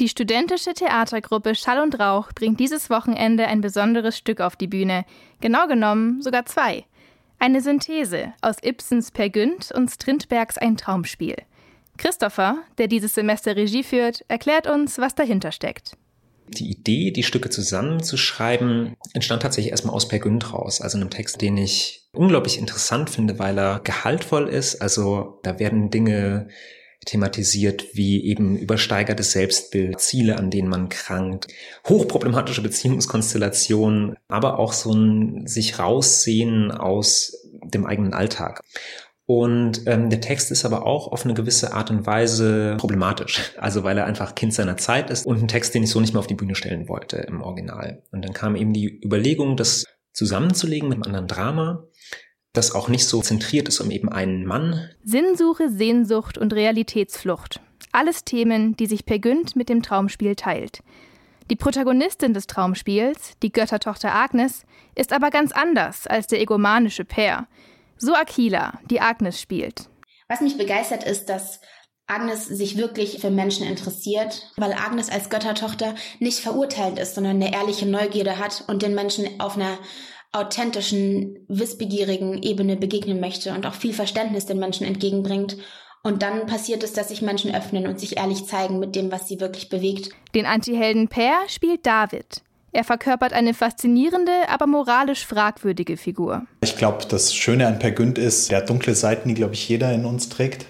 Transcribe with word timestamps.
Die 0.00 0.08
studentische 0.08 0.72
Theatergruppe 0.72 1.54
Schall 1.54 1.78
und 1.78 2.00
Rauch 2.00 2.32
bringt 2.32 2.58
dieses 2.58 2.88
Wochenende 2.88 3.46
ein 3.46 3.60
besonderes 3.60 4.16
Stück 4.16 4.40
auf 4.40 4.56
die 4.56 4.66
Bühne. 4.66 5.04
Genau 5.42 5.66
genommen 5.66 6.22
sogar 6.22 6.46
zwei. 6.46 6.86
Eine 7.38 7.60
Synthese 7.60 8.32
aus 8.40 8.56
Ibsens 8.64 9.10
Per 9.10 9.28
Günd 9.28 9.70
und 9.72 9.90
Strindbergs 9.90 10.56
Ein 10.56 10.78
Traumspiel. 10.78 11.36
Christopher, 11.98 12.62
der 12.78 12.86
dieses 12.86 13.14
Semester 13.14 13.56
Regie 13.56 13.82
führt, 13.82 14.24
erklärt 14.28 14.66
uns, 14.66 14.96
was 14.96 15.14
dahinter 15.14 15.52
steckt. 15.52 15.98
Die 16.48 16.70
Idee, 16.70 17.10
die 17.10 17.22
Stücke 17.22 17.50
zusammenzuschreiben, 17.50 18.96
entstand 19.12 19.42
tatsächlich 19.42 19.70
erstmal 19.70 19.94
aus 19.94 20.08
Per 20.08 20.18
Günd 20.18 20.50
raus, 20.54 20.80
also 20.80 20.96
einem 20.96 21.10
Text, 21.10 21.42
den 21.42 21.58
ich 21.58 22.08
unglaublich 22.12 22.58
interessant 22.58 23.10
finde, 23.10 23.38
weil 23.38 23.58
er 23.58 23.80
gehaltvoll 23.80 24.48
ist. 24.48 24.80
Also 24.80 25.40
da 25.42 25.58
werden 25.58 25.90
Dinge 25.90 26.48
thematisiert, 27.06 27.86
wie 27.94 28.24
eben 28.26 28.56
übersteigertes 28.56 29.32
Selbstbild, 29.32 30.00
Ziele, 30.00 30.38
an 30.38 30.50
denen 30.50 30.68
man 30.68 30.88
krankt, 30.88 31.48
hochproblematische 31.88 32.62
Beziehungskonstellationen, 32.62 34.16
aber 34.28 34.58
auch 34.58 34.72
so 34.72 34.92
ein 34.92 35.46
sich 35.46 35.78
raussehen 35.78 36.70
aus 36.70 37.48
dem 37.64 37.86
eigenen 37.86 38.12
Alltag. 38.12 38.62
Und 39.26 39.86
ähm, 39.86 40.10
der 40.10 40.20
Text 40.20 40.50
ist 40.50 40.64
aber 40.64 40.86
auch 40.86 41.06
auf 41.12 41.24
eine 41.24 41.34
gewisse 41.34 41.72
Art 41.72 41.90
und 41.90 42.04
Weise 42.04 42.76
problematisch. 42.80 43.52
Also 43.58 43.84
weil 43.84 43.96
er 43.96 44.04
einfach 44.04 44.34
Kind 44.34 44.52
seiner 44.52 44.76
Zeit 44.76 45.08
ist 45.08 45.24
und 45.24 45.40
ein 45.40 45.46
Text, 45.46 45.72
den 45.72 45.84
ich 45.84 45.90
so 45.90 46.00
nicht 46.00 46.12
mehr 46.12 46.18
auf 46.18 46.26
die 46.26 46.34
Bühne 46.34 46.56
stellen 46.56 46.88
wollte 46.88 47.18
im 47.18 47.40
Original. 47.40 48.02
Und 48.10 48.24
dann 48.24 48.32
kam 48.32 48.56
eben 48.56 48.72
die 48.72 49.00
Überlegung, 49.04 49.56
das 49.56 49.84
zusammenzulegen 50.12 50.88
mit 50.88 50.96
einem 50.96 51.04
anderen 51.04 51.28
Drama, 51.28 51.84
das 52.52 52.74
auch 52.74 52.88
nicht 52.88 53.06
so 53.06 53.22
zentriert 53.22 53.68
ist 53.68 53.80
um 53.80 53.90
eben 53.90 54.08
einen 54.08 54.44
Mann. 54.44 54.90
Sinnsuche, 55.04 55.68
Sehnsucht 55.68 56.38
und 56.38 56.52
Realitätsflucht. 56.52 57.60
Alles 57.92 58.24
Themen, 58.24 58.76
die 58.76 58.86
sich 58.86 59.04
Per 59.04 59.18
Günd 59.18 59.56
mit 59.56 59.68
dem 59.68 59.82
Traumspiel 59.82 60.36
teilt. 60.36 60.82
Die 61.50 61.56
Protagonistin 61.56 62.32
des 62.32 62.46
Traumspiels, 62.46 63.32
die 63.42 63.50
Göttertochter 63.50 64.14
Agnes, 64.14 64.62
ist 64.94 65.12
aber 65.12 65.30
ganz 65.30 65.50
anders 65.52 66.06
als 66.06 66.28
der 66.28 66.40
egomanische 66.40 67.04
Per. 67.04 67.48
So 67.96 68.14
Aquila, 68.14 68.78
die 68.88 69.00
Agnes 69.00 69.40
spielt. 69.40 69.88
Was 70.28 70.40
mich 70.40 70.56
begeistert 70.56 71.02
ist, 71.04 71.28
dass 71.28 71.60
Agnes 72.06 72.46
sich 72.46 72.76
wirklich 72.76 73.20
für 73.20 73.30
Menschen 73.30 73.66
interessiert, 73.66 74.52
weil 74.56 74.72
Agnes 74.72 75.10
als 75.10 75.28
Göttertochter 75.28 75.94
nicht 76.18 76.38
verurteilend 76.38 76.98
ist, 76.98 77.14
sondern 77.14 77.36
eine 77.36 77.52
ehrliche 77.52 77.86
Neugierde 77.86 78.38
hat 78.38 78.64
und 78.66 78.82
den 78.82 78.94
Menschen 78.94 79.40
auf 79.40 79.56
einer 79.56 79.78
authentischen, 80.32 81.44
wissbegierigen 81.48 82.42
Ebene 82.42 82.76
begegnen 82.76 83.20
möchte 83.20 83.52
und 83.52 83.66
auch 83.66 83.74
viel 83.74 83.92
Verständnis 83.92 84.46
den 84.46 84.58
Menschen 84.58 84.86
entgegenbringt. 84.86 85.56
Und 86.02 86.22
dann 86.22 86.46
passiert 86.46 86.82
es, 86.82 86.92
dass 86.92 87.08
sich 87.08 87.20
Menschen 87.20 87.54
öffnen 87.54 87.86
und 87.86 88.00
sich 88.00 88.16
ehrlich 88.16 88.46
zeigen 88.46 88.78
mit 88.78 88.96
dem, 88.96 89.12
was 89.12 89.28
sie 89.28 89.40
wirklich 89.40 89.68
bewegt. 89.68 90.10
Den 90.34 90.46
Antihelden 90.46 91.08
Per 91.08 91.34
spielt 91.48 91.84
David. 91.84 92.42
Er 92.72 92.84
verkörpert 92.84 93.32
eine 93.32 93.52
faszinierende, 93.52 94.32
aber 94.48 94.66
moralisch 94.66 95.26
fragwürdige 95.26 95.96
Figur. 95.96 96.46
Ich 96.62 96.76
glaube, 96.76 97.04
das 97.08 97.34
Schöne 97.34 97.66
an 97.66 97.80
Per 97.80 97.90
Günd 97.90 98.16
ist, 98.16 98.50
der 98.50 98.58
hat 98.58 98.70
dunkle 98.70 98.94
Seiten, 98.94 99.28
die, 99.28 99.34
glaube 99.34 99.54
ich, 99.54 99.68
jeder 99.68 99.92
in 99.92 100.04
uns 100.04 100.28
trägt, 100.28 100.66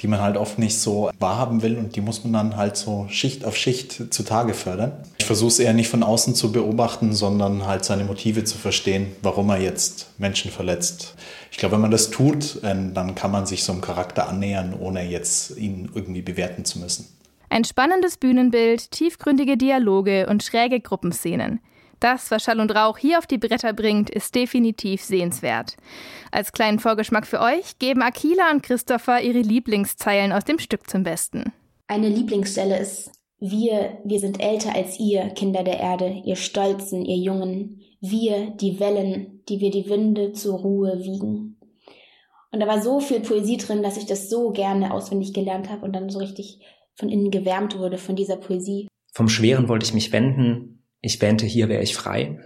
die 0.00 0.08
man 0.08 0.20
halt 0.20 0.36
oft 0.36 0.58
nicht 0.58 0.78
so 0.78 1.10
wahrhaben 1.18 1.62
will 1.62 1.76
und 1.76 1.96
die 1.96 2.00
muss 2.00 2.22
man 2.24 2.32
dann 2.32 2.56
halt 2.56 2.76
so 2.76 3.06
Schicht 3.08 3.44
auf 3.44 3.56
Schicht 3.56 4.12
zutage 4.12 4.54
fördern. 4.54 4.92
Ich 5.18 5.24
versuche 5.24 5.48
es 5.48 5.58
eher 5.58 5.72
nicht 5.72 5.88
von 5.88 6.02
außen 6.02 6.34
zu 6.34 6.52
beobachten, 6.52 7.12
sondern 7.12 7.66
halt 7.66 7.84
seine 7.84 8.04
Motive 8.04 8.44
zu 8.44 8.58
verstehen, 8.58 9.12
warum 9.22 9.48
er 9.50 9.58
jetzt 9.58 10.08
Menschen 10.18 10.50
verletzt. 10.50 11.14
Ich 11.50 11.58
glaube, 11.58 11.74
wenn 11.74 11.80
man 11.80 11.90
das 11.90 12.10
tut, 12.10 12.60
ähm, 12.62 12.92
dann 12.92 13.14
kann 13.14 13.30
man 13.30 13.46
sich 13.46 13.64
so 13.64 13.72
einem 13.72 13.80
Charakter 13.80 14.28
annähern, 14.28 14.74
ohne 14.78 15.08
jetzt 15.08 15.56
ihn 15.56 15.90
irgendwie 15.94 16.22
bewerten 16.22 16.64
zu 16.64 16.78
müssen. 16.78 17.06
Ein 17.48 17.64
spannendes 17.64 18.16
Bühnenbild, 18.16 18.90
tiefgründige 18.90 19.56
Dialoge 19.56 20.26
und 20.28 20.42
schräge 20.42 20.80
Gruppenszenen. 20.80 21.60
Das, 22.00 22.30
was 22.30 22.44
Schall 22.44 22.60
und 22.60 22.74
Rauch 22.74 22.98
hier 22.98 23.18
auf 23.18 23.26
die 23.26 23.38
Bretter 23.38 23.72
bringt, 23.72 24.10
ist 24.10 24.34
definitiv 24.34 25.02
sehenswert. 25.02 25.76
Als 26.30 26.52
kleinen 26.52 26.78
Vorgeschmack 26.78 27.26
für 27.26 27.40
euch 27.40 27.78
geben 27.78 28.02
Akila 28.02 28.50
und 28.52 28.62
Christopher 28.62 29.22
ihre 29.22 29.40
Lieblingszeilen 29.40 30.32
aus 30.32 30.44
dem 30.44 30.58
Stück 30.58 30.88
zum 30.88 31.02
Besten. 31.02 31.52
Eine 31.88 32.08
Lieblingsstelle 32.08 32.78
ist 32.78 33.10
Wir, 33.38 33.98
wir 34.04 34.18
sind 34.20 34.40
älter 34.40 34.74
als 34.74 34.98
ihr, 34.98 35.28
Kinder 35.30 35.62
der 35.62 35.78
Erde, 35.78 36.22
ihr 36.24 36.36
Stolzen, 36.36 37.04
ihr 37.04 37.18
Jungen, 37.18 37.82
wir, 38.00 38.50
die 38.50 38.80
Wellen, 38.80 39.42
die 39.48 39.60
wir 39.60 39.70
die 39.70 39.88
Winde 39.88 40.32
zur 40.32 40.58
Ruhe 40.58 40.98
wiegen. 41.00 41.58
Und 42.50 42.60
da 42.60 42.66
war 42.66 42.82
so 42.82 43.00
viel 43.00 43.20
Poesie 43.20 43.58
drin, 43.58 43.82
dass 43.82 43.96
ich 43.96 44.06
das 44.06 44.30
so 44.30 44.50
gerne 44.50 44.92
auswendig 44.92 45.34
gelernt 45.34 45.70
habe 45.70 45.84
und 45.84 45.92
dann 45.92 46.08
so 46.08 46.18
richtig 46.18 46.60
von 46.94 47.10
innen 47.10 47.30
gewärmt 47.30 47.78
wurde 47.78 47.98
von 47.98 48.16
dieser 48.16 48.36
Poesie. 48.36 48.88
Vom 49.12 49.28
Schweren 49.28 49.68
wollte 49.68 49.84
ich 49.84 49.94
mich 49.94 50.12
wenden. 50.12 50.75
Ich 51.06 51.22
wähnte, 51.22 51.46
hier 51.46 51.68
wäre 51.68 51.84
ich 51.84 51.94
frei. 51.94 52.36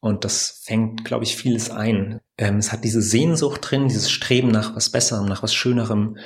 Und 0.00 0.24
das 0.24 0.62
fängt, 0.64 1.04
glaube 1.04 1.24
ich, 1.24 1.36
vieles 1.36 1.70
ein. 1.70 2.20
Ähm, 2.38 2.56
es 2.56 2.72
hat 2.72 2.82
diese 2.82 3.02
Sehnsucht 3.02 3.60
drin, 3.62 3.88
dieses 3.88 4.10
Streben 4.10 4.48
nach 4.48 4.74
was 4.74 4.88
Besserem, 4.88 5.26
nach 5.26 5.42
was 5.42 5.54
Schönerem, 5.54 6.16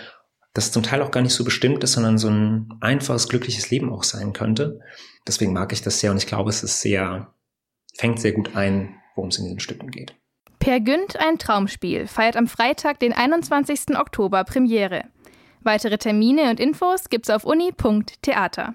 das 0.54 0.70
zum 0.70 0.84
Teil 0.84 1.02
auch 1.02 1.10
gar 1.10 1.20
nicht 1.20 1.34
so 1.34 1.42
bestimmt 1.42 1.82
ist, 1.82 1.94
sondern 1.94 2.16
so 2.16 2.28
ein 2.28 2.68
einfaches, 2.80 3.28
glückliches 3.28 3.70
Leben 3.70 3.92
auch 3.92 4.04
sein 4.04 4.32
könnte. 4.32 4.78
Deswegen 5.26 5.52
mag 5.52 5.72
ich 5.72 5.82
das 5.82 5.98
sehr 5.98 6.12
und 6.12 6.18
ich 6.18 6.28
glaube, 6.28 6.50
es 6.50 6.62
ist 6.62 6.80
sehr, 6.80 7.34
fängt 7.96 8.20
sehr 8.20 8.32
gut 8.32 8.54
ein, 8.54 8.94
worum 9.16 9.30
es 9.30 9.38
in 9.38 9.46
diesen 9.46 9.58
Stücken 9.58 9.90
geht. 9.90 10.14
Per 10.60 10.78
Günd 10.78 11.16
ein 11.16 11.38
Traumspiel 11.38 12.06
feiert 12.06 12.36
am 12.36 12.46
Freitag, 12.46 13.00
den 13.00 13.12
21. 13.12 13.98
Oktober 13.98 14.44
Premiere. 14.44 15.06
Weitere 15.62 15.98
Termine 15.98 16.50
und 16.50 16.60
Infos 16.60 17.08
gibt's 17.08 17.30
auf 17.30 17.44
uni.theater. 17.44 18.74